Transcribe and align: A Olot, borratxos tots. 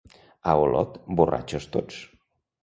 A 0.39 0.55
Olot, 0.61 0.97
borratxos 1.19 1.69
tots. 1.77 2.01